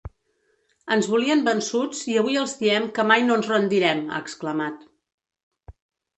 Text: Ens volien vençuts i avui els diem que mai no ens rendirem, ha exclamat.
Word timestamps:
Ens 0.95 1.09
volien 1.11 1.43
vençuts 1.47 1.99
i 2.13 2.17
avui 2.21 2.39
els 2.45 2.57
diem 2.63 2.89
que 2.97 3.07
mai 3.11 3.27
no 3.27 3.39
ens 3.41 3.51
rendirem, 3.53 4.03
ha 4.17 4.25
exclamat. 4.27 4.83